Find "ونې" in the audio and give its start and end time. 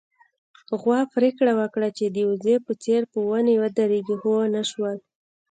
3.29-3.55